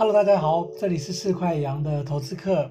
[0.00, 2.70] Hello，大家好，这里是四块羊的投资课。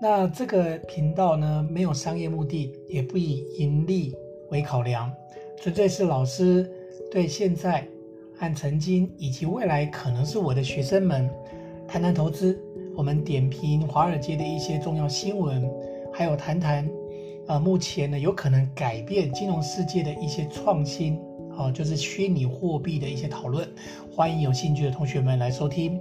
[0.00, 4.16] 那这个频道呢，没有商业目的，也不以盈利
[4.48, 5.12] 为考量，
[5.60, 6.66] 纯粹是老师
[7.10, 7.86] 对现在
[8.34, 11.28] 和曾经以及未来可能是我的学生们
[11.86, 12.58] 谈谈投资。
[12.96, 15.70] 我们点评华尔街的一些重要新闻，
[16.10, 16.88] 还有谈谈
[17.48, 21.20] 呃目前呢有可能改变金融世界的一些创新，
[21.54, 23.68] 啊、就是虚拟货币的一些讨论。
[24.10, 26.00] 欢迎有兴趣的同学们来收听。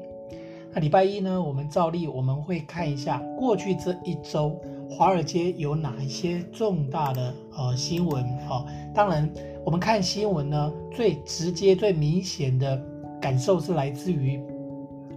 [0.73, 4.57] 那礼拜一呢，我们照例我们会看一下过去这一周
[4.89, 8.66] 华尔街有哪一些重大的呃新闻啊。
[8.94, 9.30] 当然，
[9.66, 12.81] 我们看新闻呢，最直接、最明显的
[13.21, 14.41] 感受是来自于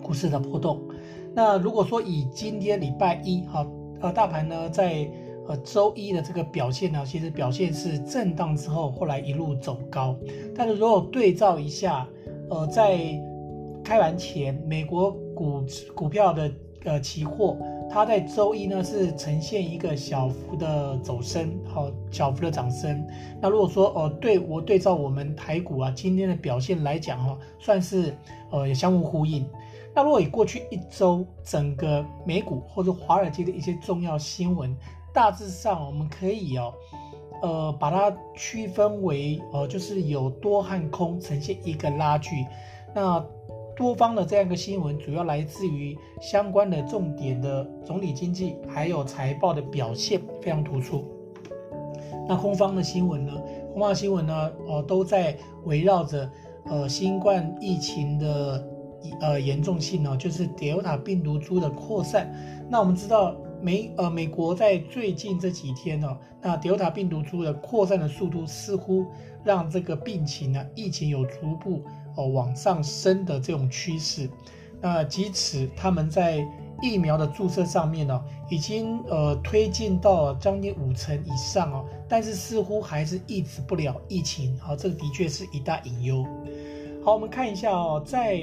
[0.02, 0.80] 股市的波动。
[1.32, 3.66] 那如果说以今天礼拜一哈
[4.00, 5.08] 呃大盘呢在
[5.46, 10.16] 呃周一的这个表现呢，其实表现是震荡之后，后来一路走高。
[10.54, 12.08] 但是如果对照一下，
[12.50, 12.98] 呃在
[13.84, 16.50] 开盘前，美国股股票的
[16.84, 17.56] 呃期货，
[17.90, 23.06] 它在周一呢是呈现一个小幅的走升，好，小幅的涨升。
[23.40, 28.14] 那如果说呃对我对照我们台股啊今天的表现来讲哈，算是
[28.50, 29.46] 呃相互呼应。
[29.94, 34.76] 那如果以过去一周整个美股或者华尔街的一些重要新闻，
[35.12, 36.74] 大致上我们可以哦，
[37.42, 42.44] 呃把它区分为呃就是有多和空呈现一个拉锯，
[42.94, 43.24] 那。
[43.76, 51.04] 多方的这样一个新闻，主要来自于相关的重点的总体经济，还有财报的表现非常突出。
[52.28, 53.32] 那空方的新闻呢？
[53.72, 54.52] 空方新闻呢？
[54.68, 56.30] 呃，都在围绕着
[56.66, 58.66] 呃新冠疫情的
[59.20, 62.32] 呃严重性呢，就是 Delta 病毒株的扩散。
[62.70, 69.04] 那我们知道美呃美国在最近这几天呢，那 Delta 病毒株的扩散的速度似乎
[69.42, 71.82] 让这个病情呢疫情有逐步。
[72.16, 74.28] 哦，往上升的这种趋势，
[74.80, 76.46] 那即使他们在
[76.82, 86.26] 疫苗的注射上面呢，已经呃推进到将近五成以上哦，但是似乎还是抑制不了疫情，好，这个的确是一大隐忧。
[87.04, 88.40] 好，我们看一下哦，在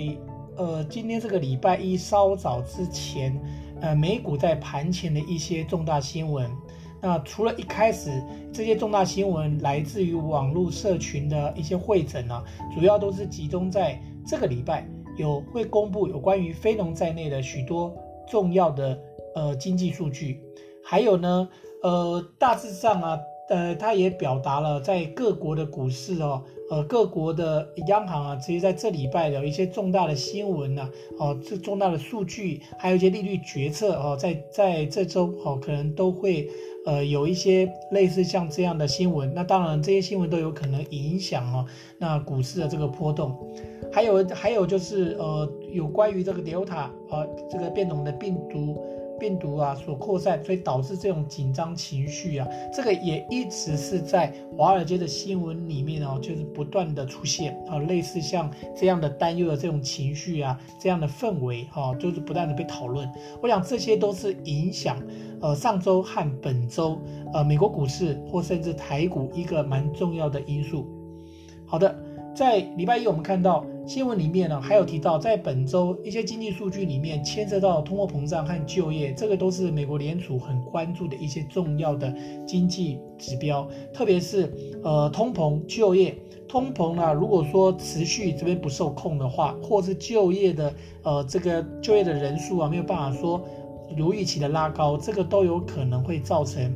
[0.55, 3.39] 呃今天这个礼拜一稍早之前，
[3.81, 6.49] 呃美股在盘前的一些重大新闻。
[7.01, 8.23] 那除了一开始
[8.53, 17.91] 这些重大新闻来自于网络社群的一些会诊呢，主要都是集中在这个礼拜有会公布有关于非农在内的许多
[18.29, 18.99] 重要的
[19.35, 20.39] 呃经济数据，
[20.83, 21.49] 还有呢
[21.81, 23.19] 呃大致上啊
[23.51, 26.41] 呃它也表达了在各国的股市哦
[26.71, 30.89] 呃各国的央行啊，其实在这礼拜有一些重大的新闻呢
[31.19, 36.49] 哦这重大的数据还有一些利率决策哦在在这周哦可能都会。
[36.83, 41.63] 呃，有一些类似像这样的新闻，那当然这些新闻都有可能影响哦，
[41.99, 43.37] 那股市的这个波动，
[43.93, 48.83] 还有还有就是呃，有关于这个 Delta 呃这个变种的病毒。
[49.21, 63.07] 病毒啊所扩散，所以导致这种紧张情绪啊，这个也一直是在华尔街的新闻里面哦，就是不断的出现啊，类似像这样的担忧的这种情绪啊，这样的氛围哈，就是不断的被讨论。
[63.43, 64.97] 我想这些都是影响
[65.39, 66.99] 呃上周和本周
[67.31, 70.87] 呃美国股市或甚至台股一个蛮重要的因素。
[71.67, 71.95] 好的，
[72.35, 73.63] 在礼拜一我们看到。
[73.87, 82.13] 新闻里面呢，还有提到，在本周一些经济数据里面牵涉到通货膨胀和就业，这个都是美国联储很关注的一些重要的
[82.45, 84.53] 经济指标，特别是
[84.83, 86.15] 呃通膨、就业。
[86.47, 93.41] 通膨啊，如果说持续这边不受控的话，或是就业的呃这个就业的人数啊没有办法说
[93.97, 96.73] 如预期的拉高，这个都有可能会造成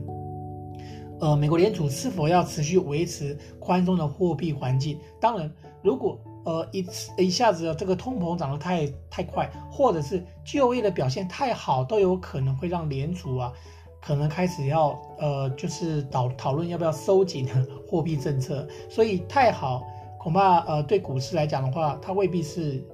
[1.19, 4.97] 呃美国联储是否要持续维持宽松的货币环境。
[5.19, 5.51] 当然，
[5.83, 13.51] 如果呃，一次一下子这个通膨涨得太太快，或者是就业的表现太好，都有可能会让联储啊，
[13.99, 17.49] 可能开始要呃，就是讨讨论要不要收紧
[17.89, 18.67] 货币政策。
[18.87, 19.83] 所以太好，
[20.19, 22.85] 恐怕呃对股市来讲的话，它未必是，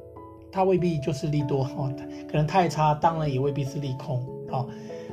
[0.49, 1.93] 它未必就是利多哈、哦，
[2.31, 4.25] 可能太差，当然也未必是利空。
[4.49, 4.69] 好、哦，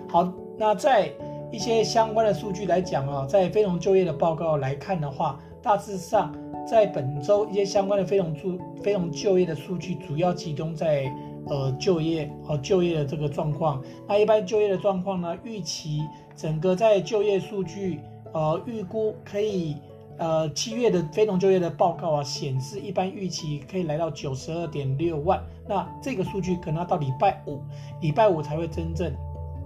[0.08, 1.12] 好，那在
[1.50, 6.32] 一些相关的数据来讲啊，在非农就业的报告来看的话，大致上。
[6.68, 11.10] 在本周一些相关的非农就非农就业的数据，主要集中在
[11.46, 13.82] 呃就业和就业的这个状况。
[14.06, 16.02] 那一般就业的状况呢，预期
[16.36, 18.00] 整个在就业数据，
[18.32, 19.76] 呃预估可以，
[20.18, 25.42] 呃七月的非农就业的报告啊显示，一般预期可以来到九十二点六万。
[25.66, 27.60] 那这个数据可能要到礼拜五，
[28.02, 29.10] 礼拜五才会真正。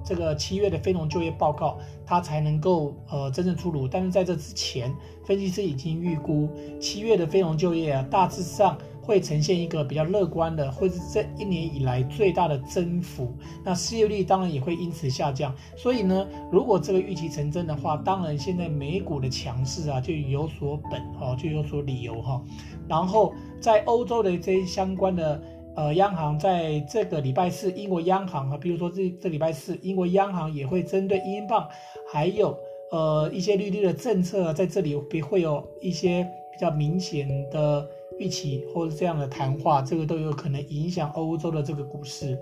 [0.05, 3.87] 这个七月的非农就业报告，它才能够呃真正出炉。
[3.87, 4.93] 但是在这之前，
[5.25, 6.49] 分析师已经预估
[6.81, 13.33] 七月的非农就业啊，大致上会呈现一个比较乐观的，或是这一年以来最大的增幅。
[13.65, 15.55] 那失业率当然也会因此下降。
[15.77, 22.43] 所以呢，如果这个预期成真的话，当然现在美股的强势啊就有所本哦，就有所理由哈。
[22.89, 25.41] 然后在欧洲的这些相关的
[25.77, 31.69] 呃央行，在这个礼拜四，英国央行啊，比如说这这礼拜四，英国央行也会针对英镑
[32.13, 32.57] 还有
[32.91, 36.23] 呃一些利率的政策，在这里会会有一些
[36.53, 37.89] 比较明显的。
[38.19, 42.39] 预期或者这样的谈话，这个都有可能影响欧洲的这个股市。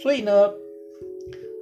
[0.00, 0.32] 所以呢，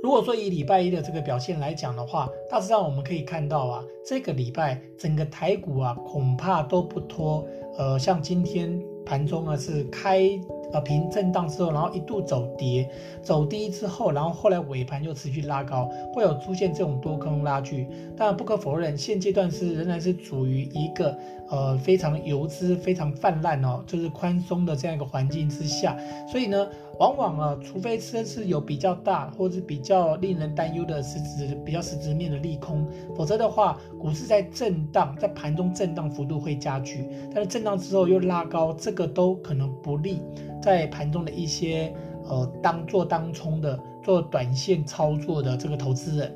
[0.02, 7.44] 如果说以礼拜一的这个表现来讲的话，大致上我们可以看到啊，这个礼拜整个台股啊，恐怕都不脱
[7.78, 10.28] 呃，像今天盘中啊是开。
[10.74, 12.90] 呃，平震荡之后，然后一度走跌，
[13.22, 17.86] 走低之后，然后后来尾盘又持续拉高，会有出现这种多空拉锯。
[18.16, 21.16] 但不可否认，现阶段是仍然是处于一个
[21.50, 25.96] 呃非常游资非常泛滥哦，就是宽松的这样一个环境之下。
[26.28, 26.68] 所以呢，
[26.98, 32.86] 往往啊，除非这是有比较大或者比较令人担忧的实质比较实质面的利空，
[33.16, 37.06] 否则的话，股市在震荡，在盘中震荡幅度会加剧。
[37.34, 40.20] 但是震荡之后又拉高，这个都可能不利。
[40.62, 41.92] 在盘中的一些
[42.26, 46.34] 呃当做当冲的做短线操作的这个投资人，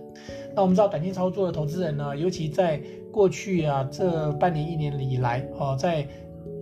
[0.54, 2.78] 那我们知道短线操作的投资人呢，尤其在
[3.12, 6.06] 过去啊这半年一年以来哦，在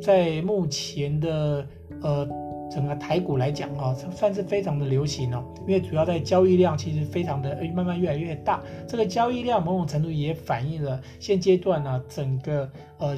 [0.01, 1.67] 在目前的
[2.03, 2.29] 呃
[2.71, 13.17] 整个台股来讲啊，算是非常的流行哦，因为主要在交易量其实非常的慢慢越来越大，这个交易量某种程度也反映了现阶段呢整个呃。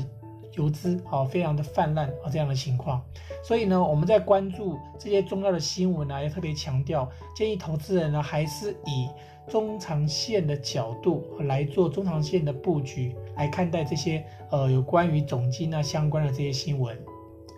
[0.57, 3.01] 游资啊，非常的泛滥啊，这样的情况，
[3.45, 9.07] 所以呢，我们在关注这些重要的新闻呢，也特别强调，建议投资人呢，还是以
[9.49, 16.97] 中长线的角度来做中长线的布局，来看待这些呃有关于总金啊相关的这些新闻。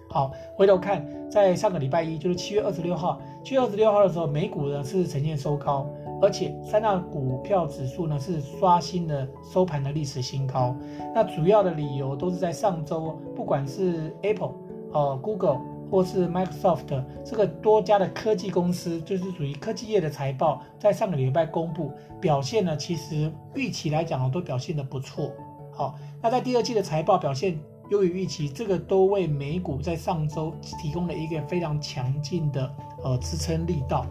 [0.08, 5.88] 好，回头看，在上个礼拜一，就是七月二十六号，七月二十六号的时候，美股呢是呈现收高。
[6.22, 10.76] 而且三大股票指数呢是刷新了收盘的历史新高。
[11.14, 14.52] 那主要的理由都是在上周，不管是 Apple、
[14.92, 15.60] 呃 Google
[15.90, 25.32] 或是 Microsoft 这个多家的科技公司，就是属于科技业的财报，在上个礼拜公布表现呢，其实预期来讲都表现的不错。
[25.72, 27.58] 好，那在第二季的财报表现
[27.90, 32.72] 优于预期，这个都为美股在上周提供了一个非常强劲的
[33.02, 34.06] 呃支撑力道。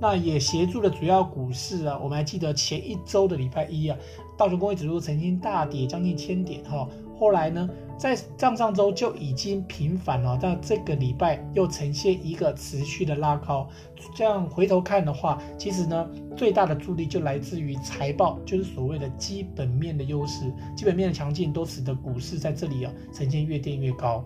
[0.00, 3.96] 那也协助了主要股市啊，我们还记得前一周的礼拜一啊，
[4.36, 6.86] 道琼工业指数曾经大跌将近千点哈，
[7.18, 13.68] 后来呢，在上上周就已经平反了，但这个礼拜又呈现一个持续的拉高。
[14.14, 24.24] 这样回头看的话，其实呢，最大的助力就来自于财报，就是所谓的基本面的优势，基本面的强劲都使得股市在这里啊呈现越垫越高。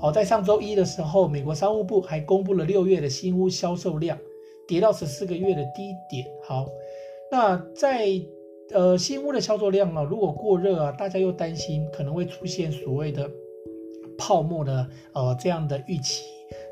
[0.00, 4.16] 好，在上周一的时候，美国商务部还公布了六月的新屋销售量。
[4.68, 6.24] 跌到十四个月的低点。
[6.44, 6.68] 好，
[7.32, 8.06] 那在
[8.72, 13.28] 呃新屋的销售量啊，如果过热啊，大家又担心可能会出现所谓的
[14.16, 16.22] 泡沫的呃这样的预期。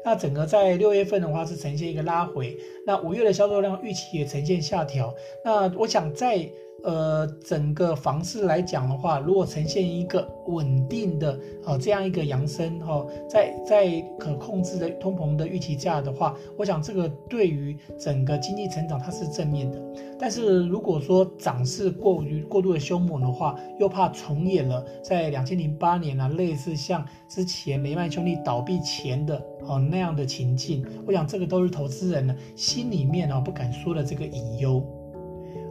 [0.05, 2.57] 那整个在六月份的话是呈现一个拉回，
[2.87, 5.13] 那五月的销售量预期也呈现下调。
[5.45, 6.49] 那我想在。
[6.87, 19.83] 呃，整个房市来讲的话，如果呈现一个稳定的呃这样一个扬升哈，在在可控制的通膨的预期下的话，我想这个对于整个经济成长它是正面的。
[20.17, 34.81] 但是如果说涨势过于过度的凶猛的话，又怕重演了在两千零八年啊，类似像之前雷曼兄弟倒闭前的哦那样的情境，我想这个都是投资人呢心里面啊不敢说的这个隐忧。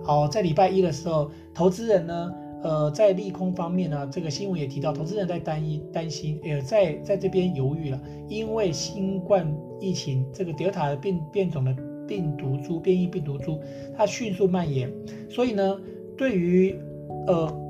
[0.06, 2.32] 好，在礼拜一的时候，投资人呢，
[2.62, 11.76] 呃，在利空方面呢，这个新闻也提到，投资人在担心、担心，也在在这边犹豫了，因为新冠疫情这个德尔塔的变变种的
[12.08, 13.60] 病毒株、变异病毒株，
[13.98, 14.92] 它迅速蔓延，
[15.28, 15.82] 所以呢，
[16.16, 16.80] 对于
[17.26, 17.65] 呃。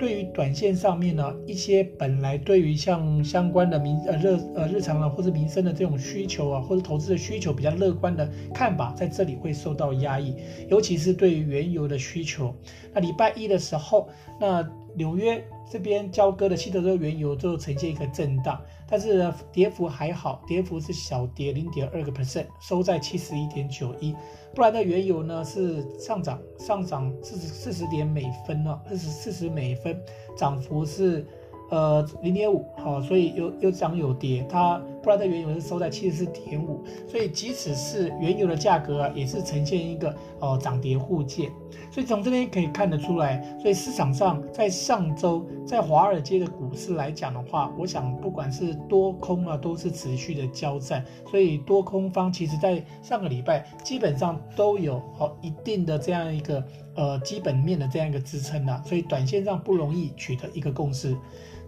[0.00, 10.34] 对于短线上面呢，一些本来对于像相关的民呃热呃日常的或者民生的这种需求啊，或者投资的需求比较乐观的看法，在这里会受到压抑，
[10.70, 12.54] 尤其是对于原油的需求。
[12.94, 14.08] 那礼拜一的时候，
[14.40, 14.66] 那
[14.96, 18.58] 纽约这边交割的希特州原油就呈现一个震荡，
[18.90, 24.14] 但是呢跌幅还好，跌幅是小跌零点二个 percent，收在七十一点九一。
[24.52, 29.96] 不然的原油呢是上涨，上涨四十四十点每分呢，二十四十每分，
[30.36, 31.24] 涨幅是
[31.70, 41.50] 呃零点五，好，所以有有涨有跌，它布兰特原油是收在七十四点五，所以即使是原油的价格啊，也是呈现一个呃涨跌互见。
[41.90, 51.04] 所以从这边可以看得出来，所以市场上在上周在华尔街的股市来讲的话，我想不管是多空啊，都是持续的交战。
[51.28, 56.64] 所以多空方其实在上个礼拜基本上都有好一定的这样一个
[56.94, 61.16] 呃基本面的这样一个支撑啊，所以短线上不容易取得一个共识。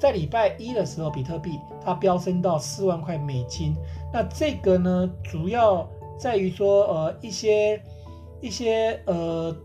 [0.03, 3.73] 在礼拜一的时候，比特币它飙升到四万块美金。
[4.13, 7.81] 那这个呢，主要在于说，呃，一些
[8.41, 9.57] 一些呃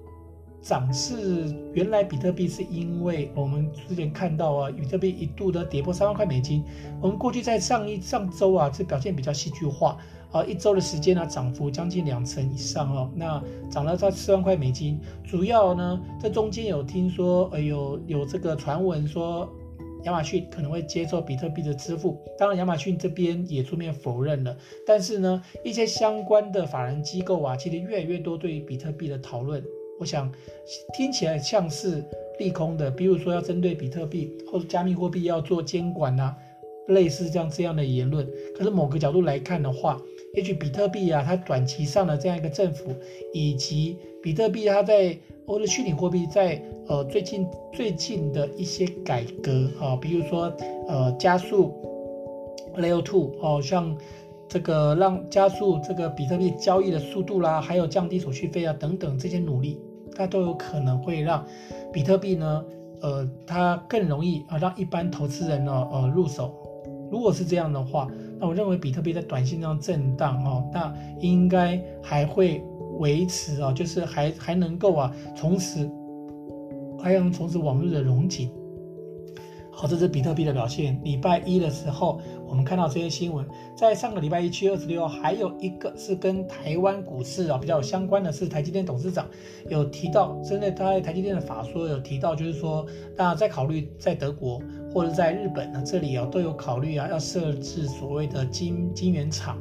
[0.61, 1.51] 涨势。
[1.73, 6.63] 原来比特币是因为我们之前看到啊，比特币一度的跌破三万块美金。
[7.01, 9.97] 我们过去在上一上周啊，这表现比较戏剧化
[10.31, 13.09] 啊，一周的时间呢，涨幅将近两成以上哦。
[13.15, 19.51] 那涨了在四万块美金，主要呢，这中间有听说，呃，有有这个传闻说。
[20.03, 24.55] 亚马逊可能会接受比特币的支付，当然亚马逊这边也出面否认了。
[24.85, 29.63] 但是呢，一些相关的法人机构啊，其实越来越多对于比特币的讨论，
[29.99, 30.31] 我想
[30.95, 32.03] 听起来像是
[32.39, 36.37] 利空的，比如说要针对比特币或者加密货币要做监管啊，
[36.87, 38.27] 类似这样这样的言论。
[38.55, 39.99] 可是某个角度来看的话，
[40.37, 42.93] 也许比特币啊，它短期上的这样一个政府，
[43.33, 45.17] 以及比特币它在
[45.47, 50.55] 或者虚拟货币在呃最近最近的一些改革啊，比如说
[50.87, 51.73] 呃加速
[52.77, 53.97] Layer Two 哦，像
[54.47, 59.81] 这个让加速这个比特币交易的速度啦，还有降低手续费啊等等这些努力，
[60.15, 61.43] 它都有可能会让
[61.91, 62.63] 比特币呢
[63.01, 66.53] 呃它更容易啊让一般投资人呢呃入手。
[67.09, 68.07] 如果是这样的话，
[68.39, 72.63] 那我认为比特币在短线上震荡哦，那应该还会。
[72.99, 75.87] 维持啊，就是还还能够啊，从此
[76.97, 78.49] 还能从此往日的荣景。
[79.69, 80.99] 好，这是比特币的表现。
[81.03, 83.45] 礼拜一的时候，我们看到这些新闻。
[83.75, 89.27] 在上个礼拜一，七月二十六号，还有一个是跟台湾股市啊比较相关的是，台积电董事长
[89.69, 92.83] 有提到，针对他在台积电的法说有提到，就是说，
[93.15, 94.59] 大家在考虑在德国
[94.97, 99.59] 或者在日本呢这里啊都有考虑啊要设置所谓的晶晶圆厂。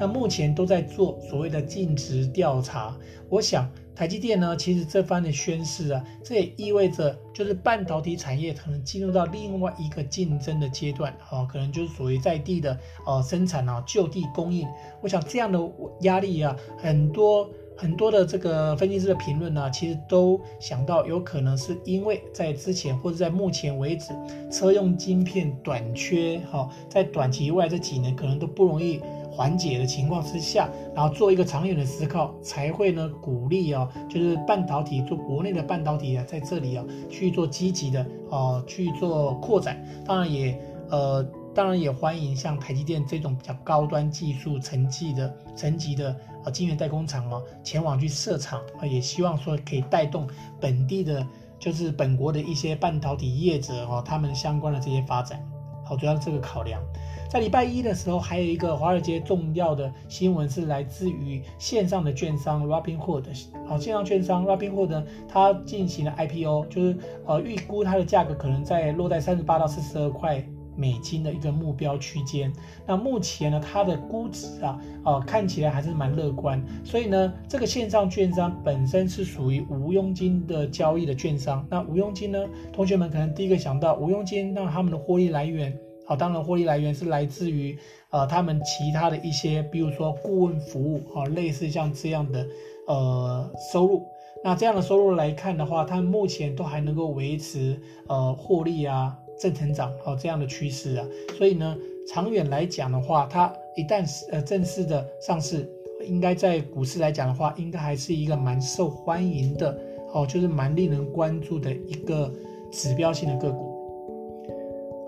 [0.00, 2.96] 那目前都在做所谓的尽职调查。
[3.28, 3.70] 我想。
[3.98, 14.68] 台积电呢，其实这番的宣示啊，这也意味着就是半导体产业可能进入到另外一个竞争的阶段啊，可能就是属于在地的呃生产啊，就地供应。
[15.00, 15.58] 我想这样的
[16.02, 24.12] 压力啊，很多很多的这个分析师的评论呢，其实都想到有可能是因为在之前或者在目前为止，
[24.50, 29.00] 车用晶片短缺哈，在短期以外这几年可能都不容易。
[29.30, 39.80] 缓解的情况之下，然后做一个长远的思考，才会呢鼓励啊，就是半导体做国内的半导体啊，在这里啊去做积极的啊去做扩展。
[40.04, 41.22] 当然也呃，
[41.54, 46.16] 当然也欢迎像台积电这种比较高端技术层级的层级的
[46.48, 50.26] 啊晶圆代工厂啊前往去设厂啊，也希望说可以带动
[50.58, 51.24] 本地的，
[51.58, 55.40] 就是本国的一些半导体业者哦，他们相关的这些发展。
[55.84, 56.82] 好，主要这个考量。
[57.30, 63.24] 在礼拜一的时候，还有一个华尔街重要的新闻是来自于线上的券商 Robinhood。
[63.66, 70.42] 好，线上券商 Robinhood，它进行了 IPO，就是呃预估它的价格可能在落在三十八到四十二块
[70.78, 72.52] 美金的一个目标区间。
[72.86, 76.64] 那目前呢，它的估值啊，呃看起来还是蛮乐观。
[76.84, 81.66] 所以呢，这个线上券商本身是属于无佣金的交易的券商。
[81.68, 82.38] 那无佣金呢，
[82.72, 85.76] 同学们可能第一个想到无佣金，那他们的获利来源。
[86.06, 87.76] 好，当然获利来源是来自于
[88.08, 92.46] 呃他们其他的一些，比如说顾问服务啊，类似像这样的
[92.86, 94.06] 呃收入。
[94.42, 101.06] 那这样的收入来看的话，他们目前都还能够维持呃获利啊正成长哦这样的趋势啊。
[101.36, 101.76] 所以呢，
[102.08, 105.68] 长远来讲的话，它一旦呃正式的上市，
[106.06, 109.78] 应该在股市来讲的话，应该还是一个蛮受欢迎的
[110.12, 112.32] 哦，就是蛮令人关注的一个
[112.72, 113.76] 指标性的个股。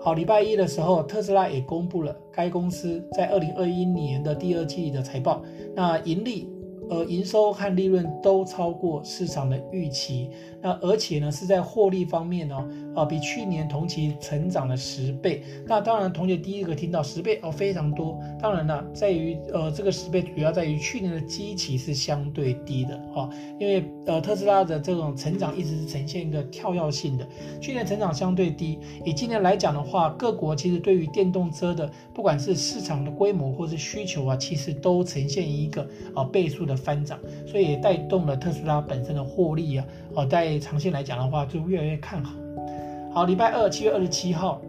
[0.01, 5.43] 好，礼拜一的时候，特斯拉也公布了该公司在二零二一年的第二季的财报，
[5.75, 6.47] 那盈利。
[6.91, 10.29] 呃，营收和利润都超过市场的预期，
[10.61, 12.57] 那而且呢是在获利方面呢，
[12.93, 15.41] 啊、呃，比去年同期成长了十倍。
[15.65, 18.19] 那当然，同学第一个听到十倍哦，非常多。
[18.41, 27.25] 当然了，在于呃这个十倍主要在于去年的基期是相对低的啊，因为呃特斯拉的这种成长一直是呈现一个跳跃性的，
[27.61, 28.77] 去年成长相对低。
[29.05, 36.80] 以今年来讲的话，各国其实对于电动车的不管是市场的规模或是需求啊，其实都呈现一个啊倍数的。
[36.81, 39.85] 翻涨，所以也带动了特斯拉本身的获利啊，
[40.15, 42.33] 哦，在长线来讲的话，就越来越看好。
[43.13, 44.61] 好，礼拜二七月二十七号，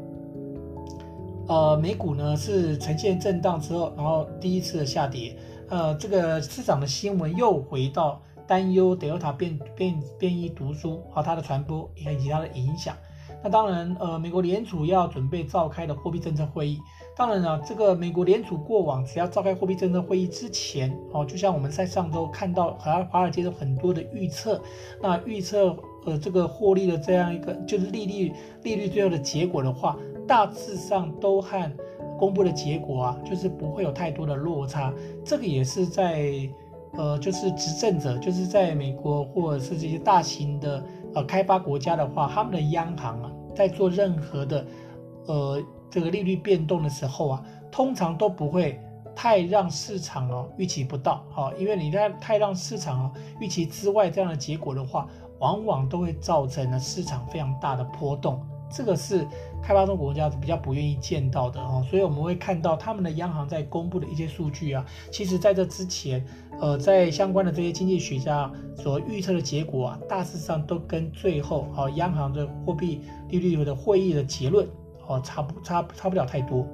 [1.49, 5.37] 呃，美股呢是呈现震荡之后，然后第一次的下跌。
[5.69, 12.95] 呃，这个市场的新闻又回到担忧 Delta 变变变异毒株和它的传播以及它的影响。
[13.43, 16.79] 那当然，呃，美国联储要准备召开的货币政策会议。
[17.15, 24.61] 当然了，这个美国联储过往只要召开货币政策会议之前，哦，就像我们在上周看到，好像华尔街的很多的预测，
[25.01, 25.77] 那预测
[26.07, 31.71] 呃这个获利的这样一个就是利率利率最后的结果的话，大致上都和
[32.19, 34.93] 公布的结果啊，就是不会有太多的落差。
[35.25, 36.33] 这个也是在
[36.93, 40.83] 呃就是执政者，就是在美国或者是这些大型的。
[41.15, 44.65] 呃，开发国家的话，他们的央行啊，在做任何的，
[45.27, 48.81] 呃，这个利率变动的时候啊，通常都不会
[49.15, 55.07] 太让市场哦预期不到，哈，因为你在太让市场哦预期之外这样的结果的话，
[55.39, 58.41] 往往都会造成了市场非常大的波动。
[58.75, 59.29] 这个是
[59.63, 66.25] 开发中国家比较不愿意见到的哦，所以我们会看到他们的央行在公布的一些数据啊，其实在这之前，
[66.59, 74.67] 呃，在相关的这些经济学家所预测的结果啊，大致上都跟最后啊央行的货币利率的会议的结论
[75.13, 76.67] 哦差不差差不了太多。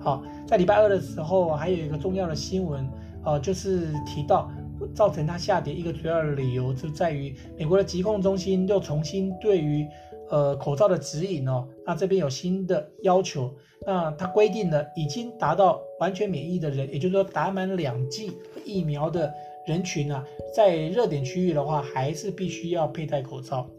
[0.00, 2.88] 好，在礼拜二的时候还有一个重要的新闻，
[3.24, 4.50] 呃，就是提到
[4.94, 9.86] 造成它下跌一个主要的理由就在于美国的疾控中心又重新对于。
[10.28, 13.48] 呃，口罩的指引哦，那这边有新的要求，
[13.86, 18.32] 那它规定了已经达到完全免疫的人，也就是说打满两剂
[18.64, 19.32] 疫苗的
[19.68, 23.70] 人群啊，在热点区域的话，还是必须要佩戴口罩。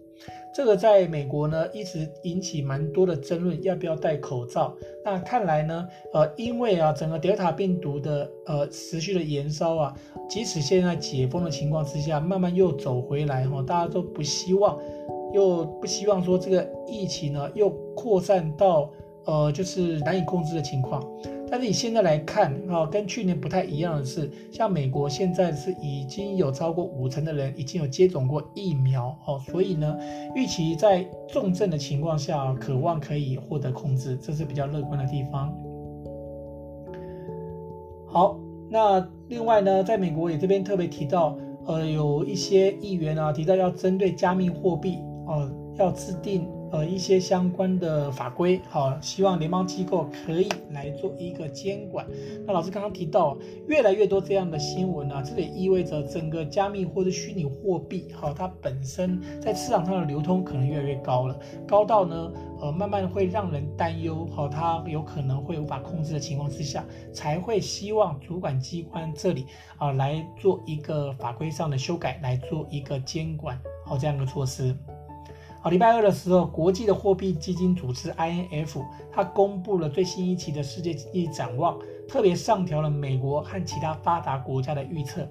[0.54, 4.76] 这个在美国呢，一直引起蛮多的争论，要不要戴口罩？
[5.06, 9.94] 那看来呢，呃，因为啊，整个德尔塔病毒的呃持续的延烧啊，
[10.30, 14.80] 即使现在解封的情况之下，慢慢又走回来哈，大家都不希望。
[15.34, 18.90] 又不希望说这个疫情呢又扩散到
[19.26, 21.06] 呃就是难以控制的情况，
[21.50, 29.98] 但是以现在来看啊，跟去年不太一样的是，像美国现在是已经有超过五成的人已经有接种过疫苗哦，所以呢，
[30.36, 35.54] 预期在重症的情况下，渴望可以获得控制，这是比较乐观的地方。
[38.06, 45.00] 好，那另外呢，在美国也这边特别提到，呃，有一些议员啊提到要针对加密货币。
[45.30, 52.06] 哦，要制定呃一些相关的法规，好、希望联邦机构可以来做一个监管。
[52.46, 69.46] 那老师刚刚提到，越来越多这样的新闻啊，这也意味着整个加密或者虚拟货币，好、它本身在市场上的流通可能越来越高了，高到呢，呃，慢慢会让人担忧，好、它有可能会无法控制的情况之下，才会希望主管机关这里
[69.78, 74.76] 啊、来做一个法规上的修改，来做一个监管，好、哦，这样的措施。
[75.60, 78.80] 好，礼拜二的时候，国际的货币基金组织 IMF
[79.12, 85.28] 它公布了最新一期的世界经济展望，特别上调了美国和其他发达国家的预测。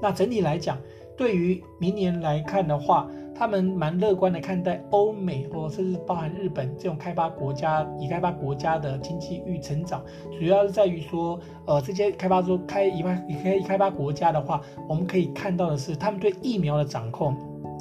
[0.00, 0.78] 那整体来讲，
[1.16, 10.02] 对于明年来看的话，他们蛮乐观的看待欧美或甚至包含日本这种开发国家、已开发国家的经济预成长，
[10.40, 17.36] 主要是在于说，呃，这些开发中开已开已开开发国家的话，我们可以看到的是，他们对疫苗的掌控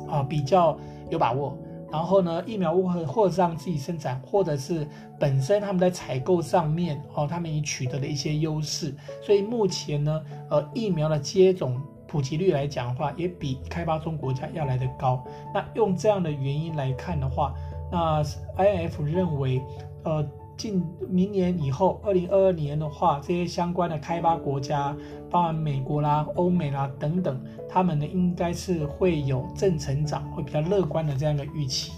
[0.09, 0.77] 啊、比较。
[1.15, 1.57] 有把握，
[1.91, 4.87] 然后呢，疫苗或或者让自己生产，或者是
[5.19, 15.23] 本身他们在采购上面哦，他们已取得了一些优势，所以目前呢，呃，疫苗的接种普及率来讲的话，也比开发中国家要来得高。
[15.53, 17.53] 那用这样的原因来看的话，
[17.91, 18.21] 那
[18.57, 19.61] I F 认为，
[20.03, 20.25] 呃。
[20.57, 24.95] 近明年以后，二零二二年的话，这些相关的开发国家，
[25.29, 27.39] 包含美国啦、欧美啦等等，
[27.69, 31.91] 他们呢应该是会有正成长，会比较乐观的这样一个预期。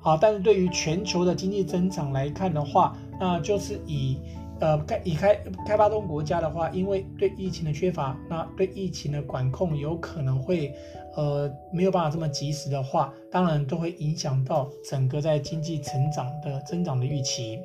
[0.00, 4.18] 好，但是对于全球的经济增长来看的话，那就是以。
[4.58, 10.74] 呃，开以开开发中国家的话，因为对疫情的缺乏，那对疫情的管控有可能会，
[11.16, 17.58] 呃，没有办法这么及时的话，当然都会影响到整个在经济成长的增长的预期。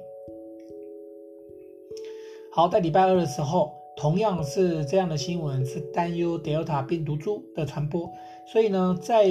[2.51, 8.09] 好，在礼拜二的时候，同样是这样的新闻，是担忧德尔塔病毒株的传播，
[8.51, 9.29] 所以呢，在。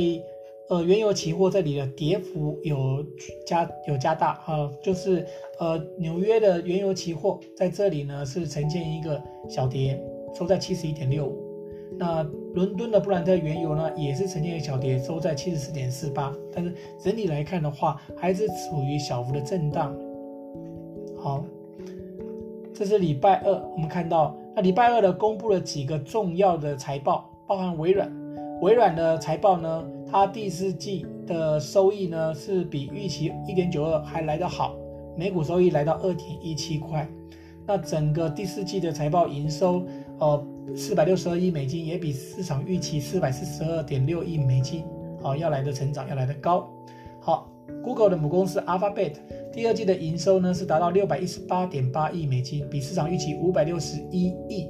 [0.71, 3.05] 呃，原油期货这里的跌幅有
[3.45, 5.27] 加有加大啊、呃，就是
[5.59, 10.01] 呃纽约的原油期货在这里呢是呈现一个小跌，
[10.33, 11.50] 收在七十一点六五。
[11.99, 12.23] 那
[12.55, 16.33] 伦敦的布兰特原油呢也是呈现一个小跌，收在七十四点四八。
[16.53, 19.95] 但是整体来看的话，还是处于小幅的震荡。
[21.19, 21.45] 好，
[22.73, 28.11] 这是礼拜二，我们看到那礼拜二的公布了几个重要的财报，包含微软，
[28.63, 29.85] 微软的财报呢。
[30.13, 34.75] 它第四季的收益呢是比预期一点九二还来得好，
[35.17, 37.09] 每股收益来到二点一七块。
[37.65, 39.85] 那整个第四季的财报营收，
[40.19, 40.45] 呃，
[40.77, 44.85] 四百六十二亿美金，也比市场预期四百四十二点六亿美金，
[45.21, 46.69] 好、要来的成长要来的高。
[47.21, 47.51] 好
[47.83, 49.13] ，Google 的母公司 Alphabet
[49.53, 54.69] 第二季的营收呢是达到六百一十八点八亿美金，比市场预期五百六十一亿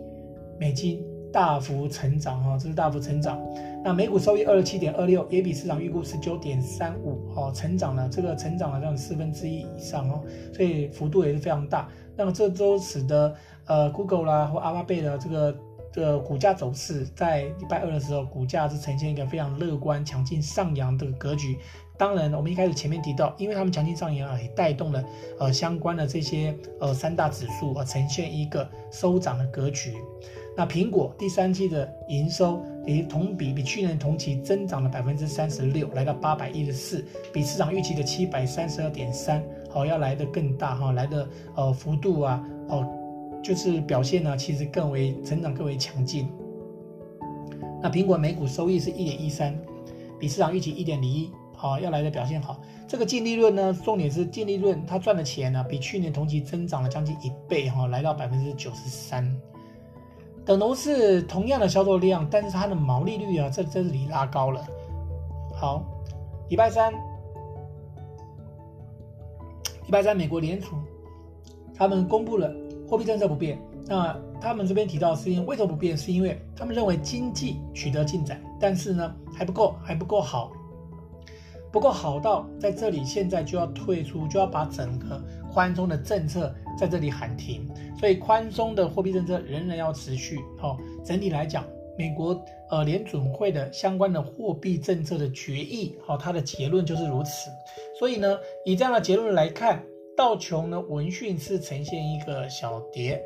[0.59, 3.41] 美金大幅成长哈、哦，这是大幅成长。
[3.83, 10.21] 那每股收益二十七点二六，也比市场预估十九点三五，哦，成长了，这个成长了这样四分之一以上哦，
[10.53, 11.89] 所以幅度也是非常大。
[12.17, 13.35] 那么这周使得
[13.67, 15.57] 呃 Google 啦或 Alphabet 的这个
[15.93, 21.59] 这股价走势，在礼拜二的时候，股价是呈现一个非常乐观、强劲上扬的格局。
[21.99, 25.05] 当然，我们一开始前面提到，因为他们强劲上扬啊，也带动了
[25.39, 29.95] 呃相关的这些呃三大指数啊，呈现一个收涨的格局。
[30.57, 42.87] 那苹果第三季的营收也同比比去年同期增长了百分之三十六，来到八百一十四，比市场预期的七百三十二点三，好要来得更大哈，来的呃幅度啊，哦
[43.43, 46.29] 就是表现呢，其实更为成长更为强劲。
[47.83, 49.59] 那苹果每股收益是一点一三，
[50.19, 52.61] 比市场预期一点零一，好要来的表现好。
[52.87, 59.35] 这个净利润呢，重点是净利润它赚的钱呢，比去年同期增长了将近一倍哈，来到百分之九十三。
[60.45, 64.67] 等同是同样的销售量，但是它的毛利率啊，在这里拉高了。
[65.55, 65.85] 好，
[66.49, 66.93] 礼拜三，
[69.87, 70.77] 礼拜三，美国联储
[71.75, 72.53] 他们公布了
[72.91, 73.57] 货币政策不变。
[73.87, 75.97] 那他们这边提到是因为为什么不变？
[75.97, 80.53] 是因为他们认为经济取得进展，但是呢还不够，还不够好，
[81.73, 85.23] 不够好到在这里现在就要退出，就要把整个
[85.53, 86.55] 宽松的政策。
[86.79, 90.39] 在这里喊停，所以宽松的货币政策仍然要持续。
[90.63, 91.63] 哦，整体来讲，
[91.99, 97.51] 美国呃联准会的相关的货币政策的决议，好，它的结论就是如此。
[97.99, 99.83] 所以呢，以这样的结论来看，
[100.21, 103.19] 道琼呢闻讯是呈现一个小跌。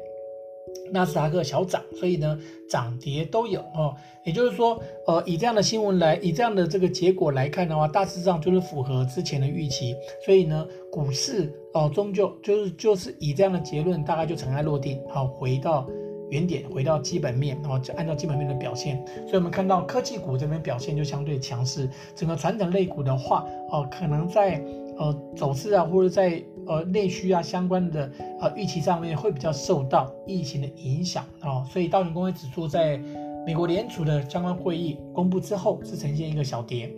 [0.93, 2.39] 纳斯达克小涨，所以呢，
[2.71, 3.93] 涨跌都有哦。
[4.25, 9.93] 也就是说，呃，以这样的新闻来，以这样的这个结果来看的话，大致上就是符合之前的预期。
[10.25, 15.89] 所以呢，股市哦，终究就是就是以这样的结论，大概就尘埃落定，好，回到
[16.31, 19.05] 原点，回到基本面，然后就按照基本面的表现。
[19.27, 24.63] 所以我们看到科技股这边表现就相对强势，整个传统类股的话，哦，可能在。
[24.97, 32.97] 呃，走势啊，或者在呃内需啊相关的呃预期上面会比较受到疫情的影响啊，所以道琼工业指数在
[33.45, 36.89] 美国联储的相关会议公布之后是呈现一个小跌。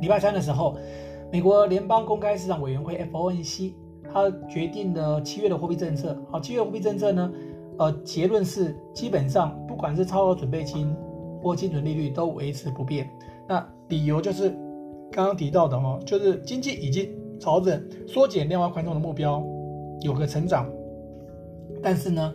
[0.00, 0.76] 礼拜三的时候，
[1.32, 3.72] 美国联邦公开市场委员会 FOMC
[4.12, 6.16] 它决定了七月的货币政策。
[6.30, 7.32] 好，七月货币政策呢，
[7.78, 10.94] 呃，结论是基本上不管是超额准备金
[11.42, 13.10] 或基准利率都维持不变。
[13.48, 14.56] 那理由就是。
[15.18, 19.44] 刚刚提到的哈，就是经济已经朝着缩减量化宽松的目标
[20.00, 20.70] 有个成长，
[21.82, 22.34] 但是呢，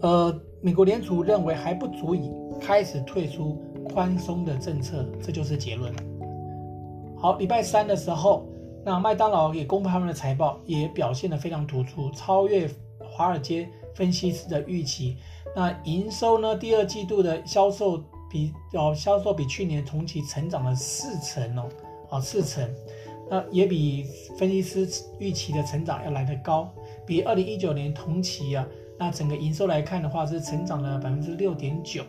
[0.00, 5.92] 呃，美国联储认为还不足以开始退出宽松的政策，这就是结论。
[7.18, 8.46] 好，礼拜三的时候，
[8.84, 12.70] 那麦当劳也公布他们的财报，也表现得非常突出，超越
[13.10, 15.16] 华尔街分析师的预期。
[15.56, 21.68] 那营收呢，第二季度的销售比哦，销售比去年同期成长了四成哦。
[22.10, 22.68] 啊，四成，
[23.30, 24.04] 那也比
[24.36, 24.86] 分析师
[25.18, 26.68] 预期的成长要来得高，
[27.06, 28.66] 比二零一九年同期啊，
[28.98, 32.02] 那整个营收来看的话是成长了百分之六点九，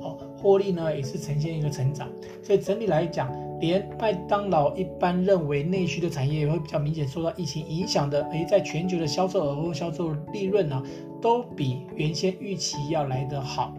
[0.00, 2.08] 好，获利呢也是呈现一个成长，
[2.42, 10.82] 所以整体来讲，连麦当劳一般认为内需的产业也会比较明显受到疫情影响的，诶，在全球的销售额或销售利润呢、
[11.20, 13.74] 都比原先预期要来得好，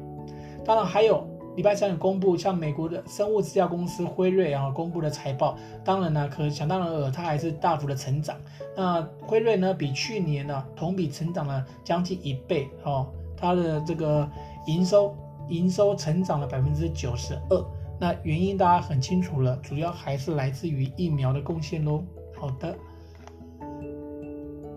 [0.65, 1.25] 当然还有。
[1.55, 8.37] 礼拜三公布，像美国的生物制药公司辉瑞啊公布的财报，当然呢，可想当然尔，它还是大幅的成长。
[8.77, 14.29] 那辉瑞呢，比去年呢同比成长了将近一倍哦，它的这个
[14.67, 15.13] 营收
[15.49, 17.65] 营收成长了百分之九十二。
[17.99, 22.01] 那原因大家很清楚了，主要还是来自于疫苗的贡献喽。
[22.37, 22.73] 好的，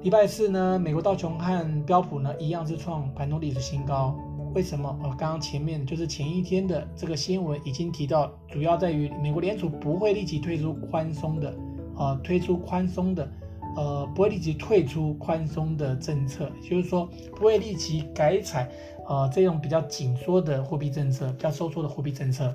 [0.02, 4.18] 礼拜四呢，美国道琼和标普呢一样是创盘中历史新高。
[4.54, 4.98] 为什么？
[5.02, 11.54] 呃，刚刚前面就是前一天的这个新闻已经提到，主要在于美国联储不会立即推出宽松的，
[11.96, 13.26] 呃，推出宽松的，
[13.76, 18.70] 呃，不会立即退出宽松的政策，就是说不会立即改采，
[19.08, 22.54] 呃，这种比较紧缩的货币政策，比较收缩的货币政策。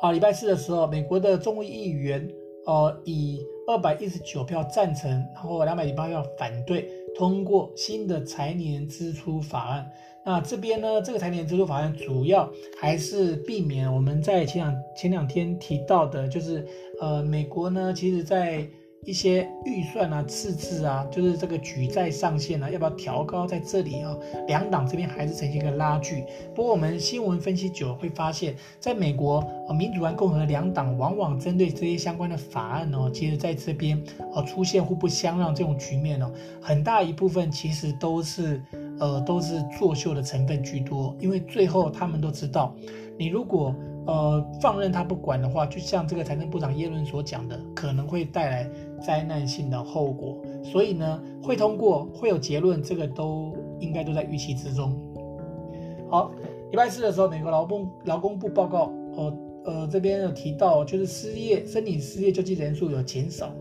[0.00, 2.26] 好，礼拜四的时候，美国的众议议员，
[2.66, 9.90] 呃，以二百一十九票赞成，然后两百零八票反对，通过新的财年支出法案。
[10.24, 16.66] 那这边呢，这个财年支出法案主要还是避免我们在前两前两天提到的，就是
[17.00, 18.66] 呃，美国呢，其实在
[19.06, 23.46] 一些预算啊、赤字啊，就是这个举债上限啊，要不要调高？
[23.46, 24.14] 在这里啊，
[24.46, 26.22] 两党这边还是呈现一个拉锯。
[26.54, 33.98] 不过我们新闻分析久了会发现，在美国啊，民主和共和两党往往针对这些相关的法案哦，其实在这边
[34.34, 36.30] 哦出现互不相让这种局面哦，
[36.60, 38.62] 很大一部分其实都是
[39.00, 42.72] 呃都是作秀的成分居多，因为最后他们都知道，
[43.18, 43.74] 你如果。
[44.06, 50.40] 呃，放任他不管的话，就像这个财政部长耶伦所讲的，可能会带来灾难性的后果。
[50.64, 54.98] 所以呢，会通过，会有结论，这个都应该都在预期之中。
[56.08, 56.32] 好，
[56.70, 63.52] 礼拜四的时候，美国劳工劳工部报告，呃呃，这边有提到，就是失业申请失业救济人数有减少，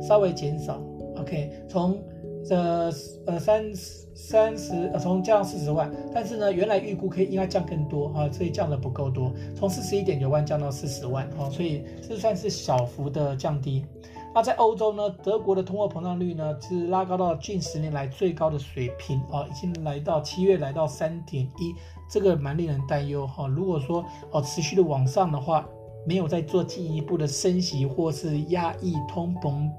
[0.00, 0.80] 稍微减少。
[1.16, 1.98] OK，从
[2.50, 2.92] 呃
[3.26, 3.64] 呃三。
[4.20, 13.86] 三十呃，从降到四十万，但是呢，原来预估可以应该降更多啊，所以降的不够多，从四十一点九万降到四十万啊，所以这算是小幅的降低。
[14.34, 21.72] 那在欧洲呢，德国的通货膨胀率呢是拉高到近十年来最高的水平啊，已经来到七月来到三点一，
[22.10, 23.46] 这个蛮令人担忧哈。
[23.46, 25.64] 如果说哦持续的往上的话，
[26.04, 29.70] 没有再做进一步的升息或是压抑通膨。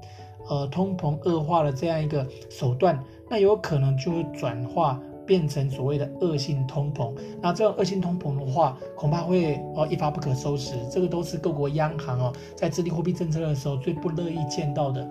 [0.50, 7.14] 呃，通膨恶化的这样一个手段，那有可能就会转化变成所谓的恶性通膨。
[7.40, 10.74] 那这种恶性通膨的话，恐怕会哦一发不可收拾。
[10.90, 15.08] 这个都是各国央行哦在制定货币政策的时候最不乐意见到的。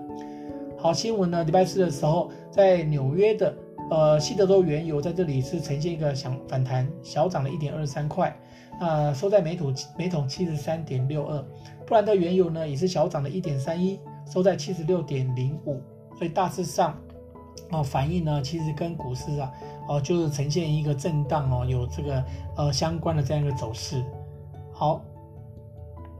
[0.77, 3.55] 好，新闻呢，礼拜四的时候，在纽约的
[3.89, 8.37] 呃西德州原油在这里是呈现一个小反弹，小涨了一点二三块，
[8.81, 11.41] 呃，收在每桶每桶七十三点六二。
[11.85, 13.99] 布兰特原油呢也是小涨了一点三一。
[14.29, 15.81] 收在七十六点零五，
[16.15, 16.95] 所以大致上，
[17.71, 19.51] 哦，反应呢，其实跟股市啊，
[19.87, 22.23] 哦，就是呈现一个震荡哦，有这个
[22.55, 24.03] 呃相关的这样一个走势。
[24.71, 25.01] 好，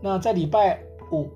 [0.01, 0.79] 那在礼拜
[1.11, 1.27] 五，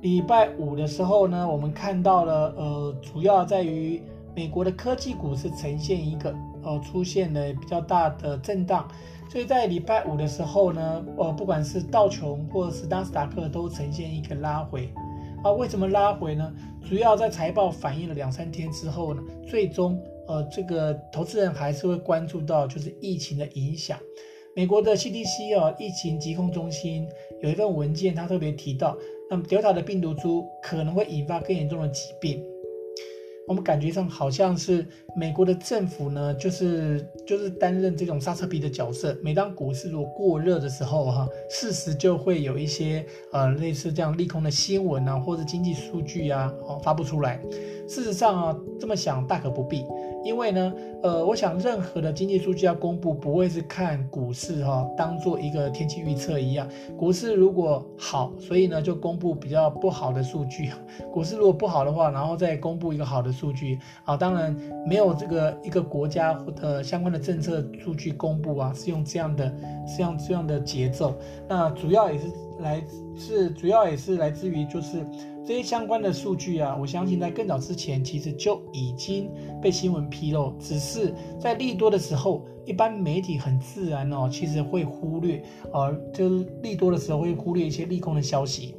[0.00, 4.02] 礼拜五的时候呢，我们看到了呃，主要在于
[4.34, 6.34] 美国的科技股是呈现一个
[6.64, 8.88] 呃出现了比较大的震荡，
[9.30, 14.92] 所以在礼拜五的时候呢，呃，不管是道琼或者是纳斯达克都呈现一个拉回。
[15.42, 16.52] 啊，为什么拉回呢？
[16.88, 23.98] 主要在财报反映了两三天之后呢，最终呃，这个投资人还是会关注到就是疫情的影响。
[24.54, 27.08] 美国的 CDC 哦，疫情疾控中心
[27.42, 28.96] 有一份文件，它特别提到，
[29.30, 32.42] 那么 Delta 的病毒株可能会引发更严重的疾病。
[33.48, 39.16] 我们感觉上好像是美国的政府呢，就是就是担任这种刹车皮的角色。
[39.22, 47.42] 每当股市如果过热的时候，哈，事实就会有一些呃类似这样利空的新闻啊，或者经济数据啊，哦发布出来。
[47.88, 49.84] 事实上啊，这么想大可不必。
[50.24, 56.68] 因为呢，呃，我想任何的经济数据要公布，不会是看股市哈、哦，当做一个天气预测一样。
[56.96, 60.70] 股市如果好，所以呢就公布比较不好的数据；
[61.12, 64.16] 股市如果不好的话，然后再公布一个好的数据啊。
[64.16, 64.56] 当然
[64.86, 69.52] 没有这个一个国家或者相关的政策数据公布啊，是用这样的，
[69.86, 71.14] 是用这样的节奏。
[71.48, 72.26] 那主要也是
[72.62, 72.82] 来
[73.14, 75.04] 是主要也是来自于就是。
[75.44, 79.28] 这些相关的数据啊，我相信在更早之前其实就已经
[79.60, 86.28] 被新闻披露，只是在利多的时候，一般媒体很自然哦，其实会忽略，呃，就
[86.62, 88.76] 利多的时候会忽略一些利空的消息。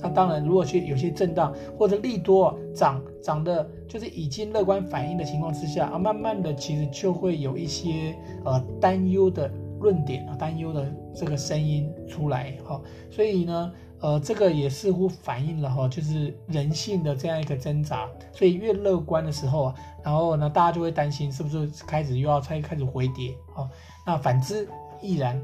[0.00, 8.14] 那当然，如果去有些震荡或者利多涨涨的，就是已经乐观反应的情况之下啊，慢慢的其实就会有一些
[8.44, 9.50] 呃担忧的
[9.82, 13.70] 论点啊，担忧的这个声音出来哈，所以呢。
[14.02, 18.08] 呃，这个也似乎反映了哈，就是人性的这样一个挣扎。
[18.32, 23.70] 所以越乐观的时候啊，然后呢，大家就会担心是不是开始又要再开始回跌啊？
[24.04, 24.68] 那反之
[25.00, 25.40] 亦然。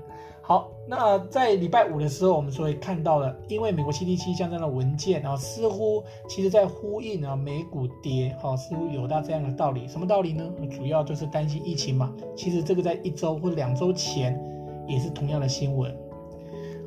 [0.49, 9.87] 好，那在礼拜五的时候，我们所以看到了，因为美国 CDC 相关的文件啊，似乎其实在呼应啊美股跌啊，似乎有到这样的道理。
[9.87, 10.51] 什么道理呢？
[10.71, 12.11] 主要就是担心疫情嘛。
[12.35, 14.43] 其实这个在一周或两周前
[14.87, 15.95] 也是同样的新闻。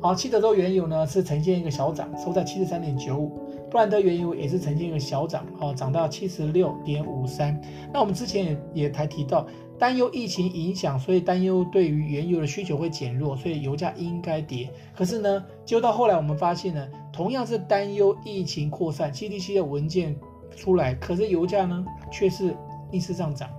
[0.00, 3.30] 好，七德州原油呢是呈现一个小涨，收在七十三点九五。
[3.70, 7.58] 布兰德原油也是呈现一个小涨，哦，涨到七十六点五三。
[7.94, 9.46] 那我们之前也也才提到，
[9.82, 14.70] 担忧疫情影响，所以担忧对于原油的需求会减弱，所以油价应该跌。
[14.94, 20.16] 可是呢，就到后来我们发现呢，同样是担忧疫情扩散，CDC 的文件
[20.56, 22.56] 出来，可是油价呢却是
[22.92, 23.50] 逆势上涨。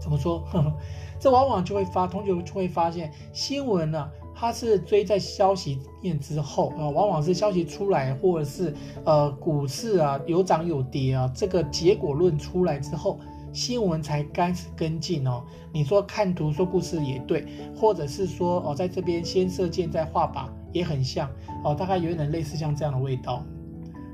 [0.00, 0.38] 怎么说？
[0.50, 0.72] 呵呵，
[1.18, 13.20] 这往往就会发，同学就会发现新闻呢、它是追在消息面之后啊，往往是消息出来，或者是呃股市啊有涨有跌啊，这个结果论出来之后，
[13.52, 15.42] 新闻才开始跟进哦。
[15.72, 17.44] 你说看图说故事也对，
[17.76, 21.30] 或者是说哦在这边先射箭再画靶也很像
[21.64, 23.44] 哦，大概有点类似像这样的味道。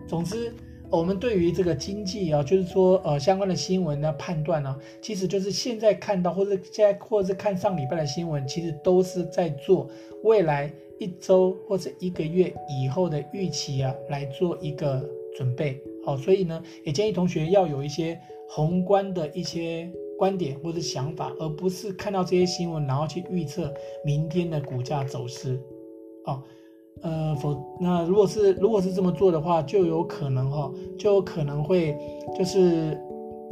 [0.07, 0.55] 总之
[0.89, 9.89] 我们对于这个经济啊，就是说呃相关的新闻的判断呢，其实就是现在看到或者现在或者是看上礼拜的新闻，其实都是在做
[10.23, 15.05] 未来一周或者一个月以后的预期啊，来做一个
[15.37, 15.83] 准备。
[16.05, 18.17] 好，所以呢，也建议同学要有一些
[18.49, 23.73] 宏观的一些观点或者想法，而不是看到这些新闻然后去预测
[24.05, 25.61] 明天的股价走势。
[26.25, 26.43] 哦。
[27.03, 31.95] 呃，否，那如果是如果是这么做的话，就有可能哈、哦，就有可能会
[32.35, 32.99] 就是，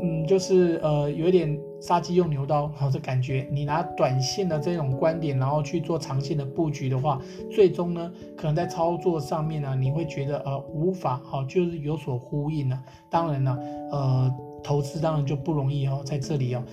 [0.01, 3.47] 嗯，就是呃，有一点杀鸡用牛刀好的感觉。
[3.53, 12.83] 你拿短线的这种观点，然后去做长线的布局的话，最终呢，可能在操作上面呢，你会觉得呃无法好、哦，就是有所呼应呢。
[13.11, 13.59] 当然了，
[13.93, 16.65] 呃，投资当然就不容易哦，在这里哦，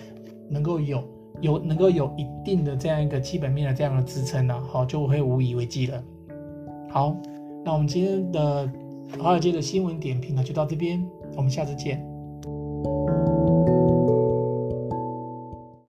[0.50, 1.04] 能够有
[1.42, 6.02] 有能够有一定的这样一个基本面的这样的支撑呢，好，就会无以为继了。
[6.90, 7.16] 好，
[7.66, 8.72] 那我们今天的
[9.20, 12.02] 华尔街的新闻点评呢，就到这边，我们下次见。